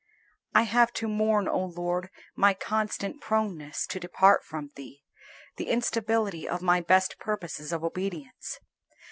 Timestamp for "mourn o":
1.07-1.63